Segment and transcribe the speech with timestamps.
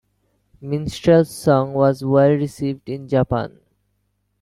[0.61, 3.59] "Minstrel's Song" was well received in Japan.